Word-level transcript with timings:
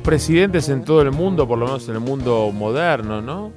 los 0.00 0.04
presidentes 0.06 0.70
en 0.70 0.82
todo 0.82 1.02
el 1.02 1.10
mundo, 1.10 1.46
por 1.46 1.58
lo 1.58 1.66
menos 1.66 1.86
en 1.88 1.94
el 1.94 2.00
mundo 2.00 2.50
moderno, 2.52 3.20
¿no? 3.20 3.52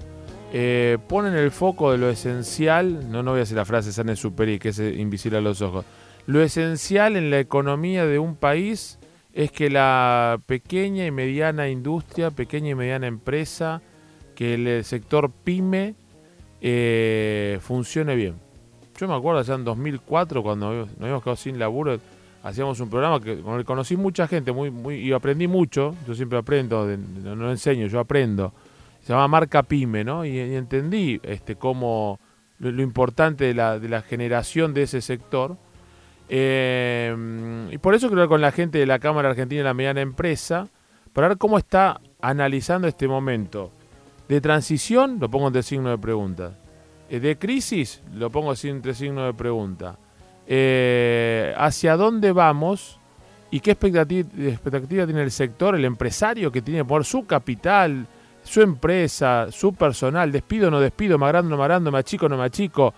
Eh, 0.51 0.97
ponen 1.07 1.35
el 1.35 1.51
foco 1.51 1.93
de 1.93 1.97
lo 1.97 2.09
esencial, 2.09 3.09
no, 3.09 3.23
no 3.23 3.31
voy 3.31 3.37
a 3.37 3.41
decir 3.41 3.55
la 3.55 3.63
frase 3.63 3.93
San 3.93 4.13
Superi, 4.15 4.59
que 4.59 4.69
es 4.69 4.79
invisible 4.79 5.37
a 5.37 5.41
los 5.41 5.61
ojos. 5.61 5.85
Lo 6.25 6.41
esencial 6.41 7.15
en 7.15 7.29
la 7.29 7.39
economía 7.39 8.05
de 8.05 8.19
un 8.19 8.35
país 8.35 8.99
es 9.31 9.53
que 9.53 9.69
la 9.69 10.37
pequeña 10.45 11.05
y 11.05 11.11
mediana 11.11 11.69
industria, 11.69 12.29
pequeña 12.29 12.71
y 12.71 12.75
mediana 12.75 13.07
empresa, 13.07 13.81
que 14.35 14.55
el 14.55 14.83
sector 14.83 15.31
pyme 15.31 15.95
eh, 16.59 17.57
funcione 17.61 18.15
bien. 18.15 18.35
Yo 18.99 19.07
me 19.07 19.15
acuerdo 19.15 19.39
allá 19.39 19.55
en 19.55 19.63
2004 19.63 20.43
cuando 20.43 20.73
nos 20.73 20.89
habíamos 20.99 21.23
quedado 21.23 21.37
sin 21.37 21.57
laburo, 21.57 21.99
hacíamos 22.43 22.79
un 22.81 22.89
programa 22.89 23.21
que 23.21 23.41
conocí 23.65 23.95
mucha 23.95 24.27
gente 24.27 24.51
muy, 24.51 24.69
muy, 24.69 24.95
y 24.97 25.13
aprendí 25.13 25.47
mucho, 25.47 25.95
yo 26.05 26.13
siempre 26.13 26.37
aprendo, 26.37 26.85
no, 26.85 27.49
enseño, 27.49 27.87
yo 27.87 27.99
aprendo. 27.99 28.53
Se 29.01 29.13
llama 29.13 29.27
Marca 29.27 29.63
Pyme, 29.63 30.03
¿no? 30.03 30.25
Y, 30.25 30.37
entendí 30.37 31.19
este, 31.23 31.55
cómo 31.55 32.19
lo, 32.59 32.81
importante 32.81 33.45
de 33.45 33.53
la, 33.53 33.79
de 33.79 33.89
la 33.89 34.01
generación 34.01 34.73
de 34.73 34.83
ese 34.83 35.01
sector. 35.01 35.57
Eh, 36.29 37.69
y 37.71 37.77
por 37.79 37.95
eso 37.95 38.09
creo 38.09 38.23
que 38.23 38.29
con 38.29 38.41
la 38.41 38.51
gente 38.51 38.77
de 38.77 38.85
la 38.85 38.99
Cámara 38.99 39.29
Argentina 39.29 39.59
de 39.59 39.65
la 39.65 39.73
Mediana 39.73 40.01
Empresa, 40.01 40.67
para 41.13 41.29
ver 41.29 41.37
cómo 41.37 41.57
está 41.57 42.01
analizando 42.21 42.87
este 42.87 43.07
momento 43.07 43.71
de 44.27 44.41
transición, 44.41 45.17
lo 45.19 45.29
pongo 45.29 45.47
entre 45.47 45.63
signo 45.63 45.89
de 45.89 45.97
pregunta. 45.97 46.57
Eh, 47.09 47.19
de 47.19 47.37
crisis, 47.37 48.01
lo 48.13 48.29
pongo 48.29 48.53
entre 48.63 48.93
signo 48.93 49.25
de 49.25 49.33
pregunta. 49.33 49.97
Eh, 50.47 51.53
¿Hacia 51.57 51.95
dónde 51.95 52.31
vamos? 52.31 52.99
¿Y 53.51 53.59
qué 53.59 53.71
expectativa, 53.71 55.05
tiene 55.05 55.21
el 55.21 55.31
sector, 55.31 55.75
el 55.75 55.85
empresario 55.85 56.51
que 56.51 56.61
tiene 56.61 56.83
por 56.83 57.05
su 57.05 57.25
capital, 57.25 58.07
su 58.43 58.61
empresa, 58.61 59.47
su 59.51 59.73
personal? 59.73 60.31
¿Despido 60.31 60.71
no 60.71 60.79
despido? 60.79 61.19
¿Me 61.19 61.27
agrando 61.27 61.51
no 61.51 61.57
me 61.57 61.63
agrando? 61.63 61.91
¿Me 61.91 61.99
achico 61.99 62.27
no 62.27 62.35
me 62.35 62.45
achico? 62.45 62.93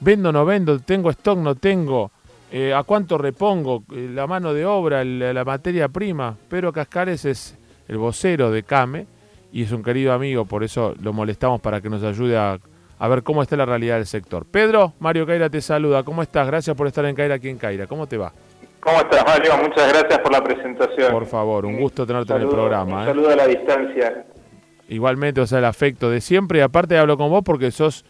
¿Vendo 0.00 0.30
no 0.30 0.44
vendo? 0.44 0.78
¿Tengo 0.80 1.10
stock 1.10 1.38
no 1.38 1.54
tengo? 1.54 2.10
Eh, 2.52 2.74
¿A 2.74 2.82
cuánto 2.82 3.16
repongo? 3.16 3.84
¿La 3.88 4.26
mano 4.26 4.52
de 4.52 4.66
obra? 4.66 5.02
La, 5.02 5.44
materia 5.44 5.88
prima? 5.88 6.36
Pero 6.48 6.72
Cascares 6.72 7.24
es 7.24 7.56
el 7.88 7.96
vocero 7.96 8.50
de 8.50 8.62
CAME 8.62 9.06
y 9.52 9.62
es 9.62 9.72
un 9.72 9.82
querido 9.82 10.12
amigo, 10.12 10.44
por 10.44 10.64
eso 10.64 10.94
lo 11.00 11.12
molestamos 11.12 11.60
para 11.60 11.80
que 11.80 11.88
nos 11.88 12.02
ayude 12.02 12.36
a 12.36 12.58
a 12.98 13.08
ver 13.08 13.22
cómo 13.22 13.42
está 13.42 13.56
la 13.56 13.66
realidad 13.66 13.96
del 13.96 14.06
sector. 14.06 14.44
Pedro, 14.44 14.94
Mario 14.98 15.26
Caira 15.26 15.50
te 15.50 15.60
saluda. 15.60 16.02
¿Cómo 16.02 16.22
estás? 16.22 16.46
Gracias 16.46 16.76
por 16.76 16.86
estar 16.86 17.04
en 17.04 17.14
Caira 17.14 17.34
aquí 17.34 17.48
en 17.48 17.58
Caira. 17.58 17.86
¿Cómo 17.86 18.06
te 18.06 18.16
va? 18.16 18.32
¿Cómo 18.80 18.98
estás, 18.98 19.24
Mario? 19.24 19.52
Muchas 19.62 19.92
gracias 19.92 20.18
por 20.18 20.32
la 20.32 20.44
presentación. 20.44 21.10
Por 21.10 21.26
favor, 21.26 21.64
un 21.64 21.78
gusto 21.78 22.06
tenerte 22.06 22.34
en 22.34 22.42
el 22.42 22.48
programa. 22.48 22.98
Un 22.98 23.02
¿eh? 23.02 23.06
saludo 23.06 23.30
a 23.30 23.36
la 23.36 23.46
distancia. 23.46 24.26
Igualmente, 24.88 25.40
o 25.40 25.46
sea, 25.46 25.58
el 25.58 25.64
afecto 25.64 26.10
de 26.10 26.20
siempre. 26.20 26.58
Y 26.58 26.62
aparte 26.62 26.98
hablo 26.98 27.16
con 27.16 27.30
vos 27.30 27.42
porque 27.42 27.70
sos 27.70 28.04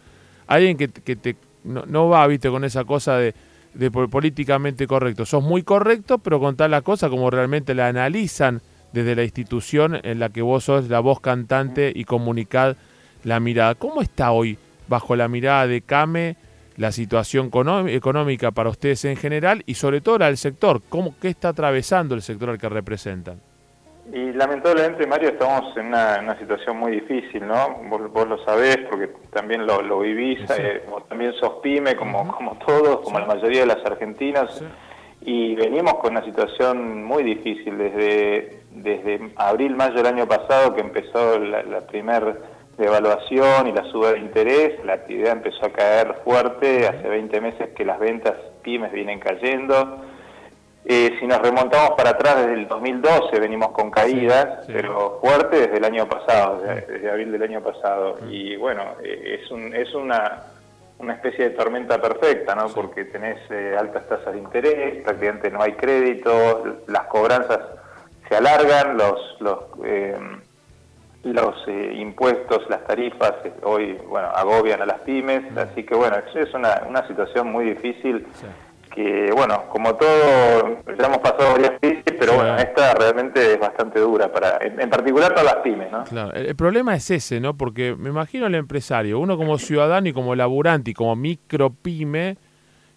alguien 0.49 0.77
que, 0.77 0.89
te, 0.89 1.37
no, 1.63 2.09
va, 2.09 2.27
viste, 2.27 2.51
con 2.51 2.65
esa 2.65 2.85
cosa 2.85 3.17
de, 3.19 3.35
de 3.73 3.91
políticamente 3.91 4.87
correcto. 4.87 5.25
Sos 5.25 5.43
muy 5.43 5.63
correcto, 5.63 6.19
pero 6.19 6.41
contás 6.41 6.69
la 6.69 6.83
cosa 6.83 7.09
como 7.09 7.31
realmente 7.31 7.75
la 7.75 7.87
analizan 7.87 8.61
desde 8.93 9.15
la 9.15 9.23
institución 9.23 10.01
en 10.03 10.19
la 10.19 10.29
que 10.29 10.43
vos 10.43 10.65
sos 10.65 10.89
la 10.89 11.01
voz 11.01 11.21
cantante 11.21 11.93
y 11.95 12.05
comunicad 12.05 12.77
la 13.23 13.39
mirada. 13.41 13.77
¿Cómo 13.77 14.03
está 14.03 14.33
hoy 14.33 14.59
bajo 14.89 15.17
la 15.17 15.29
mirada 15.29 15.67
de 15.67 15.83
CAME 15.83 16.37
la 16.77 16.93
situación 16.93 17.51
económica 17.89 18.51
para 18.51 18.69
ustedes 18.69 19.05
en 19.05 19.17
general 19.17 19.63
y 19.67 19.75
sobre 19.75 20.01
todo 20.01 20.19
la 20.19 20.27
del 20.27 20.37
sector? 20.37 20.81
¿Cómo, 20.89 21.15
¿Qué 21.21 21.29
está 21.29 21.51
atravesando 21.51 22.15
el 22.15 22.23
sector 22.23 22.51
al 22.51 22.59
que 22.59 22.69
representan? 22.69 23.41
Y 24.13 24.33
lamentablemente, 24.33 25.07
Mario, 25.07 25.31
estamos 25.31 25.75
en 25.79 25.87
una, 25.87 26.39
situación 26.39 26.77
muy 26.77 26.93
difícil, 26.93 27.47
¿no? 27.47 27.79
Vos, 27.89 28.29
lo 28.29 28.45
sabés 28.45 28.79
porque 28.91 29.09
también 29.33 29.67
lo, 29.67 30.01
vivís, 30.01 30.41
eh, 30.51 30.83
también 31.09 31.33
sos 31.35 31.55
pyme, 31.63 31.97
como, 31.97 32.31
como 32.37 32.59
todos, 32.67 33.01
como 33.01 33.19
la 33.19 33.27
mayoría 33.27 33.61
de 33.61 33.67
las 33.67 33.85
argentinas. 33.87 34.63
Y 35.23 35.55
venimos 35.55 35.95
con 35.95 36.11
una 36.11 36.25
situación 36.25 37.03
muy 37.03 37.23
difícil 37.23 37.79
desde, 37.79 38.61
desde 38.73 39.33
abril, 39.37 39.75
mayo 39.75 39.95
del 39.95 40.07
año 40.07 40.29
pasado, 40.29 40.75
que 40.75 40.83
empezó 40.83 41.39
la, 41.39 41.63
la 41.63 41.81
primera 41.87 42.37
de 42.77 42.87
evaluación 42.87 43.69
y 43.69 43.73
la 43.73 43.85
suba 43.91 44.13
de 44.13 44.19
interés, 44.19 44.85
la 44.85 44.95
actividad 44.95 45.33
empezó 45.33 45.67
a 45.67 45.73
caer 45.73 46.15
fuerte, 46.25 46.87
hace 46.87 47.09
20 47.09 47.41
meses 47.41 47.69
que 47.77 47.85
las 47.85 47.99
ventas 47.99 48.35
pymes 48.63 48.93
vienen 48.93 49.21
cayendo. 49.21 50.01
Eh, 50.87 51.17
si 51.19 51.27
nos 51.27 51.41
remontamos 51.41 51.93
para 51.97 52.11
atrás 52.11 52.37
desde 52.41 52.55
el 52.55 52.69
2012 52.69 53.41
venimos 53.41 53.71
con 53.71 53.91
caídas, 53.91 54.67
pero 54.67 55.19
fuerte 55.23 55.61
desde 55.61 55.79
el 55.79 55.85
año 55.85 56.07
pasado, 56.07 56.61
desde, 56.61 57.11
abril 57.11 57.33
del 57.33 57.43
año 57.43 57.63
pasado. 57.63 58.19
Y 58.29 58.57
bueno, 58.57 58.83
eh, 59.03 59.41
es, 59.41 59.51
un, 59.51 59.75
es 59.75 59.95
una, 59.95 60.43
una 60.99 61.15
especie 61.15 61.49
de 61.49 61.51
tormenta 61.57 62.01
perfecta, 62.01 62.55
¿no? 62.55 62.69
Porque 62.69 63.07
tenés 63.07 63.39
eh, 63.51 63.77
altas 63.79 64.07
tasas 64.09 64.35
de 64.35 64.39
interés, 64.39 65.03
prácticamente 65.03 65.51
no 65.51 65.63
hay 65.63 65.73
crédito, 65.73 66.83
las 66.87 67.05
cobranzas 67.05 67.61
se 68.29 68.37
alargan, 68.37 68.99
los, 68.99 69.37
los 69.41 69.59
los 71.25 71.57
eh, 71.67 71.95
impuestos, 71.97 72.69
las 72.69 72.85
tarifas 72.87 73.35
eh, 73.45 73.53
hoy, 73.63 73.99
bueno, 74.09 74.29
agobian 74.29 74.83
a 74.83 74.87
las 74.87 75.01
pymes, 75.01 75.45
así 75.57 75.85
que 75.85 75.95
bueno, 75.95 76.17
es 76.35 76.55
una, 76.55 76.83
una 76.89 77.07
situación 77.07 77.51
muy 77.51 77.65
difícil 77.67 78.27
que, 78.95 79.33
bueno, 79.33 79.65
como 79.71 79.95
todo, 79.97 80.79
ya 80.97 81.07
hemos 81.07 81.19
pasado 81.19 81.53
varias 81.53 81.73
crisis, 81.81 82.15
pero 82.19 82.35
bueno, 82.35 82.57
esta 82.57 82.95
realmente 82.95 83.55
es 83.55 83.59
bastante 83.59 83.99
dura, 83.99 84.31
para 84.33 84.59
en, 84.61 84.89
particular 84.89 85.35
para 85.35 85.55
las 85.55 85.57
pymes, 85.57 85.91
¿no? 85.91 86.05
Claro, 86.05 86.33
el, 86.33 86.55
problema 86.55 86.95
es 86.95 87.11
ese, 87.11 87.41
¿no? 87.41 87.57
Porque 87.57 87.97
me 87.97 88.11
imagino 88.11 88.47
el 88.47 88.55
empresario, 88.55 89.19
uno 89.19 89.37
como 89.37 89.59
ciudadano 89.59 90.09
y 90.09 90.13
como 90.13 90.37
laburante 90.37 90.93
y 90.93 90.95
como 90.95 91.17
micro 91.17 91.71
pyme, 91.71 92.37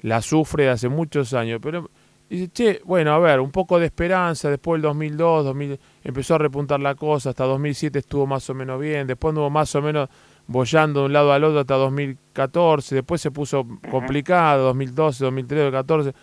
la 0.02 0.22
sufre 0.22 0.70
hace 0.70 0.88
muchos 0.88 1.34
años, 1.34 1.60
pero 1.64 1.90
dice, 2.30 2.50
che, 2.52 2.82
bueno, 2.86 3.14
a 3.14 3.20
ver, 3.20 3.40
un 3.40 3.52
poco 3.52 3.80
de 3.80 3.86
esperanza, 3.86 4.50
después 4.50 4.82
del 4.82 4.90
2002, 4.90 5.46
2000, 5.46 5.80
empezó 6.04 6.36
a 6.36 6.38
repuntar 6.38 6.80
la 6.80 6.96
cosa, 6.96 7.30
hasta 7.30 7.46
2007 7.46 8.00
estuvo 8.00 8.26
más 8.26 8.50
o 8.50 8.54
menos 8.54 8.80
bien, 8.80 9.08
después 9.08 9.32
anduvo 9.32 9.50
más 9.50 9.74
o 9.76 9.82
menos 9.82 10.10
bollando 10.48 11.02
de 11.02 11.06
un 11.08 11.14
lado 11.14 11.34
al 11.34 11.44
otro 11.44 11.60
hasta 11.60 11.76
2014, 11.76 12.96
después 12.96 13.22
se 13.22 13.32
puso 13.32 13.68
complicado, 13.90 14.66
2012, 14.66 15.24
2013, 15.24 15.64
2014, 15.64 16.14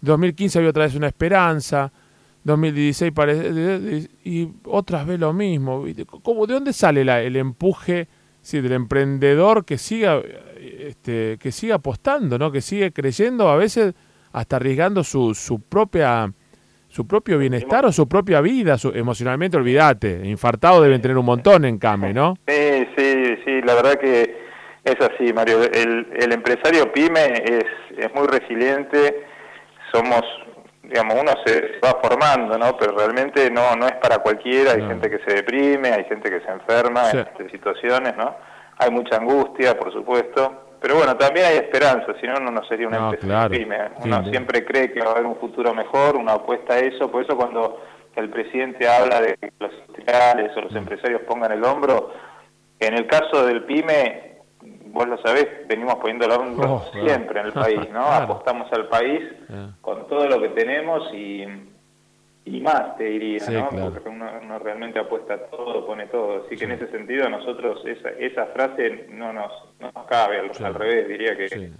2015 0.00 0.58
había 0.58 0.70
otra 0.70 0.84
vez 0.84 0.94
una 0.94 1.08
esperanza, 1.08 1.92
2016 2.44 3.12
parece, 3.12 4.08
y 4.24 4.48
otras 4.64 5.06
vez 5.06 5.18
lo 5.18 5.32
mismo. 5.32 5.84
¿Cómo, 6.22 6.46
¿De 6.46 6.54
dónde 6.54 6.72
sale 6.72 7.04
la, 7.04 7.22
el 7.22 7.36
empuje 7.36 8.06
sí, 8.44 8.60
del 8.60 8.72
emprendedor 8.72 9.64
que 9.64 9.78
siga, 9.78 10.20
este, 10.60 11.38
que 11.38 11.50
siga 11.50 11.76
apostando, 11.76 12.38
¿no? 12.38 12.52
que 12.52 12.60
sigue 12.60 12.92
creyendo 12.92 13.48
a 13.48 13.56
veces 13.56 13.94
hasta 14.34 14.56
arriesgando 14.56 15.02
su, 15.04 15.34
su 15.34 15.60
propia 15.60 16.30
su 16.88 17.08
propio 17.08 17.38
bienestar 17.38 17.84
o 17.86 17.90
su 17.90 18.08
propia 18.08 18.40
vida, 18.40 18.78
su, 18.78 18.90
emocionalmente, 18.90 19.56
olvídate, 19.56 20.20
infartado 20.24 20.80
deben 20.80 21.02
tener 21.02 21.18
un 21.18 21.24
montón 21.26 21.64
en 21.64 21.76
CAME, 21.76 22.12
¿no? 22.12 22.36
Sí, 22.46 22.86
sí, 22.96 23.36
sí, 23.44 23.62
la 23.62 23.74
verdad 23.74 23.94
que 23.94 24.44
es 24.84 24.96
así, 25.00 25.32
Mario. 25.32 25.64
El, 25.64 26.06
el 26.14 26.32
empresario 26.32 26.92
PYME 26.92 27.42
es, 27.44 27.64
es 27.98 28.14
muy 28.14 28.28
resiliente, 28.28 29.26
somos, 29.92 30.22
digamos, 30.84 31.16
uno 31.20 31.32
se 31.44 31.80
va 31.84 31.98
formando, 32.00 32.56
¿no? 32.58 32.76
Pero 32.76 32.96
realmente 32.96 33.50
no, 33.50 33.74
no 33.74 33.86
es 33.86 33.94
para 33.94 34.18
cualquiera, 34.18 34.72
hay 34.72 34.86
gente 34.86 35.10
que 35.10 35.18
se 35.26 35.34
deprime, 35.34 35.88
hay 35.88 36.04
gente 36.04 36.30
que 36.30 36.40
se 36.46 36.52
enferma 36.52 37.10
en 37.10 37.18
estas 37.18 37.50
situaciones, 37.50 38.16
¿no? 38.16 38.36
Hay 38.78 38.92
mucha 38.92 39.16
angustia, 39.16 39.76
por 39.76 39.92
supuesto, 39.92 40.63
pero 40.84 40.96
bueno, 40.96 41.16
también 41.16 41.46
hay 41.46 41.56
esperanza, 41.56 42.12
si 42.20 42.26
no, 42.26 42.34
no 42.34 42.62
sería 42.64 42.86
una 42.86 43.08
empresa 43.08 43.48
pyme. 43.48 43.78
Uno 44.04 44.22
siempre 44.26 44.66
cree 44.66 44.92
que 44.92 45.00
va 45.00 45.06
a 45.06 45.12
haber 45.12 45.24
un 45.24 45.36
futuro 45.36 45.72
mejor, 45.72 46.14
una 46.14 46.34
apuesta 46.34 46.74
a 46.74 46.78
eso, 46.78 47.10
por 47.10 47.24
eso 47.24 47.38
cuando 47.38 47.80
el 48.14 48.28
presidente 48.28 48.86
habla 48.86 49.22
de 49.22 49.34
que 49.38 49.50
los 49.60 49.72
industriales 49.72 50.54
o 50.54 50.60
los 50.60 50.72
mm. 50.72 50.76
empresarios 50.76 51.22
pongan 51.22 51.52
el 51.52 51.64
hombro, 51.64 52.12
en 52.78 52.92
el 52.92 53.06
caso 53.06 53.46
del 53.46 53.64
pyme, 53.64 54.40
vos 54.88 55.08
lo 55.08 55.16
sabés, 55.22 55.66
venimos 55.66 55.94
poniendo 55.94 56.26
el 56.26 56.32
hombro 56.32 56.74
oh, 56.74 56.90
siempre 56.92 57.40
en 57.40 57.46
el 57.46 57.52
país, 57.54 57.90
¿no? 57.90 58.04
Apostamos 58.04 58.70
al 58.74 58.86
país 58.88 59.22
con 59.80 60.06
todo 60.06 60.28
lo 60.28 60.38
que 60.38 60.50
tenemos 60.50 61.02
y 61.14 61.46
y 62.46 62.60
más, 62.60 62.96
te 62.98 63.04
diría, 63.04 63.40
¿no? 63.50 63.90
Porque 63.90 64.08
uno, 64.08 64.58
realmente 64.58 64.98
apuesta 64.98 65.38
todo, 65.46 65.86
pone 65.86 66.06
todo. 66.08 66.44
Así 66.44 66.56
que 66.56 66.64
en 66.64 66.72
ese 66.72 66.88
sentido, 66.88 67.28
nosotros, 67.30 67.82
esa, 67.86 68.10
esa 68.10 68.46
frase 68.46 69.06
no 69.10 69.32
nos, 69.32 69.50
no 69.80 69.90
nos 69.92 70.06
cabe, 70.06 70.38
al, 70.40 70.74
revés, 70.74 71.08
diría 71.08 71.36
que, 71.36 71.70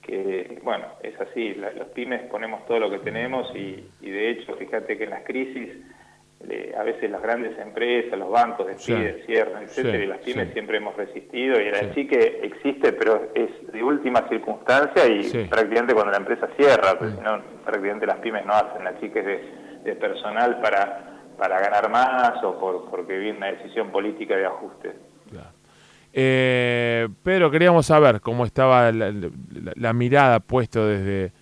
que, 0.00 0.60
bueno, 0.62 0.86
es 1.02 1.20
así. 1.20 1.54
los 1.54 1.88
pymes 1.88 2.22
ponemos 2.30 2.64
todo 2.66 2.78
lo 2.78 2.90
que 2.90 3.00
tenemos 3.00 3.50
y, 3.56 3.84
y 4.00 4.10
de 4.10 4.30
hecho, 4.30 4.54
fíjate 4.54 4.96
que 4.96 5.04
en 5.04 5.10
las 5.10 5.24
crisis, 5.24 5.70
a 6.76 6.82
veces 6.82 7.10
las 7.10 7.22
grandes 7.22 7.58
empresas, 7.58 8.18
los 8.18 8.30
bancos 8.30 8.66
despiden, 8.66 9.22
cierran, 9.26 9.64
etcétera, 9.64 10.04
y 10.04 10.06
las 10.06 10.18
pymes 10.18 10.52
siempre 10.52 10.78
hemos 10.78 10.96
resistido 10.96 11.60
y 11.60 11.66
el 11.66 12.08
que 12.08 12.40
existe, 12.42 12.92
pero 12.92 13.30
es 13.34 13.50
de 13.72 13.82
última 13.82 14.28
circunstancia 14.28 15.06
y 15.06 15.46
prácticamente 15.46 15.94
cuando 15.94 16.12
la 16.12 16.18
empresa 16.18 16.48
cierra, 16.56 16.98
porque 16.98 17.14
si 17.14 17.20
no, 17.20 17.40
prácticamente 17.64 18.06
las 18.06 18.18
pymes 18.18 18.44
no 18.44 18.54
hacen 18.54 18.86
achiques 18.86 19.24
de 19.24 19.61
de 19.84 19.94
personal 19.96 20.60
para, 20.60 21.22
para 21.36 21.60
ganar 21.60 21.90
más 21.90 22.42
o 22.44 22.58
por, 22.58 22.90
porque 22.90 23.18
viene 23.18 23.38
una 23.38 23.48
decisión 23.48 23.90
política 23.90 24.36
de 24.36 24.46
ajuste. 24.46 24.92
Eh, 26.14 27.08
pero 27.22 27.50
queríamos 27.50 27.86
saber 27.86 28.20
cómo 28.20 28.44
estaba 28.44 28.92
la, 28.92 29.92
mirada 29.94 30.40
puesto 30.40 30.86
desde, 30.86 31.32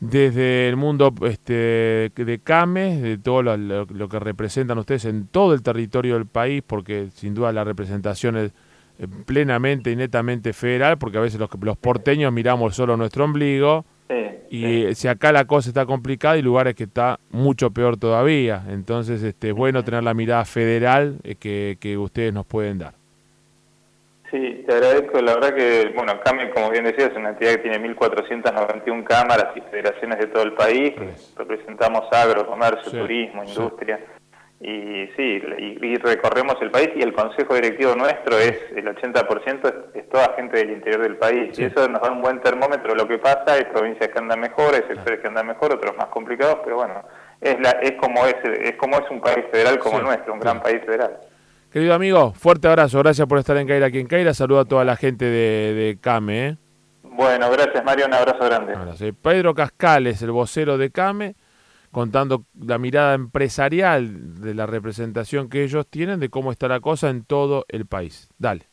desde 0.00 0.68
el 0.68 0.76
mundo 0.76 1.12
este, 1.26 2.10
de 2.14 2.40
CAMES, 2.42 3.02
de 3.02 3.18
todo 3.18 3.42
lo, 3.42 4.08
que 4.08 4.18
representan 4.18 4.78
ustedes 4.78 5.04
en 5.04 5.26
todo 5.26 5.52
el 5.52 5.62
territorio 5.62 6.14
del 6.14 6.26
país, 6.26 6.62
porque 6.66 7.08
sin 7.12 7.34
duda 7.34 7.52
la 7.52 7.62
representación 7.62 8.38
es 8.38 8.52
eh, 8.98 9.06
plenamente 9.26 9.90
y 9.90 9.96
netamente 9.96 10.54
federal, 10.54 10.96
porque 10.96 11.18
a 11.18 11.20
veces 11.20 11.38
los, 11.38 11.50
los 11.60 11.76
porteños 11.76 12.32
miramos 12.32 12.74
solo 12.74 12.96
nuestro 12.96 13.24
ombligo. 13.24 13.84
Y 14.50 14.94
si 14.96 15.06
acá 15.06 15.30
la 15.30 15.44
cosa 15.44 15.70
está 15.70 15.86
complicada, 15.86 16.34
hay 16.34 16.42
lugares 16.42 16.74
que 16.74 16.84
está 16.84 17.20
mucho 17.30 17.70
peor 17.70 17.96
todavía. 17.96 18.64
Entonces 18.68 19.22
este, 19.22 19.50
es 19.50 19.54
bueno 19.54 19.84
tener 19.84 20.02
la 20.02 20.12
mirada 20.12 20.44
federal 20.44 21.18
eh, 21.22 21.36
que, 21.36 21.78
que 21.80 21.96
ustedes 21.96 22.32
nos 22.32 22.46
pueden 22.46 22.78
dar. 22.78 22.94
Sí, 24.30 24.64
te 24.66 24.74
agradezco. 24.74 25.20
La 25.20 25.34
verdad 25.34 25.54
que, 25.54 25.92
bueno, 25.94 26.20
CAME, 26.24 26.50
como 26.50 26.70
bien 26.70 26.84
decías, 26.84 27.10
es 27.10 27.16
una 27.16 27.30
entidad 27.30 27.52
que 27.52 27.68
tiene 27.68 27.78
1.491 27.94 29.04
cámaras 29.04 29.56
y 29.56 29.60
federaciones 29.60 30.18
de 30.18 30.26
todo 30.26 30.42
el 30.44 30.52
país. 30.52 30.94
Representamos 31.36 32.02
agro, 32.12 32.46
comercio, 32.46 32.90
turismo, 32.90 33.42
industria. 33.44 33.98
Y 34.62 35.08
sí, 35.16 35.42
y, 35.58 35.96
recorremos 35.96 36.56
el 36.60 36.70
país 36.70 36.90
y 36.94 37.00
el 37.00 37.14
consejo 37.14 37.54
directivo 37.54 37.94
nuestro 37.94 38.38
es 38.38 38.60
el 38.76 38.84
80% 38.94 39.90
es, 39.94 40.08
toda 40.10 40.34
gente 40.36 40.58
del 40.58 40.72
interior 40.72 41.00
del 41.00 41.16
país. 41.16 41.58
Y 41.58 41.64
eso 41.64 41.88
nos 41.88 42.02
da 42.02 42.10
un 42.10 42.20
buen 42.20 42.42
termómetro 42.42 42.92
de 42.92 42.96
lo 42.96 43.08
que 43.08 43.16
pasa. 43.16 43.54
Hay 43.54 43.64
provincias 43.64 44.10
que 44.10 44.18
andan 44.18 44.38
mejor, 44.38 44.74
hay 44.74 44.82
sectores 44.82 45.20
que 45.20 45.28
andan 45.28 45.46
mejor, 45.46 45.72
otros 45.72 45.96
más 45.96 46.08
complicados, 46.08 46.58
pero 46.62 46.76
bueno, 46.76 47.02
es, 47.40 47.58
la, 47.58 47.70
es, 47.70 47.92
como, 47.92 48.26
es, 48.26 48.36
es 48.44 48.76
como 48.76 48.98
es 48.98 49.10
un 49.10 49.22
país 49.22 49.46
federal 49.50 49.78
como 49.78 49.98
el 49.98 50.04
nuestro, 50.04 50.34
un 50.34 50.40
gran 50.40 50.60
país 50.60 50.82
federal. 50.84 51.16
Querido 51.72 51.94
amigo, 51.94 52.32
fuerte 52.32 52.68
abrazo, 52.68 52.98
gracias 52.98 53.26
por 53.26 53.38
estar 53.38 53.56
en 53.56 53.66
Caira 53.66 53.86
aquí 53.86 54.00
en 54.00 54.08
Caira, 54.08 54.34
saludo 54.34 54.60
a 54.60 54.64
toda 54.66 54.84
la 54.84 54.96
gente 54.96 55.24
de, 55.24 55.96
CAME. 56.00 56.48
¿eh? 56.48 56.56
Bueno, 57.04 57.48
gracias 57.50 57.82
Mario, 57.82 58.06
un 58.06 58.14
abrazo 58.14 58.44
grande. 58.44 58.74
Pedro 59.22 59.54
Cascales, 59.54 60.20
el 60.20 60.32
vocero 60.32 60.76
de 60.76 60.90
CAME, 60.90 61.36
contando 61.90 62.46
la 62.58 62.78
mirada 62.78 63.14
empresarial 63.14 64.40
de 64.40 64.54
la 64.54 64.66
representación 64.66 65.48
que 65.48 65.64
ellos 65.64 65.86
tienen 65.88 66.20
de 66.20 66.30
cómo 66.30 66.52
está 66.52 66.68
la 66.68 66.80
cosa 66.80 67.10
en 67.10 67.24
todo 67.24 67.64
el 67.68 67.86
país. 67.86 68.28
Dale. 68.38 68.69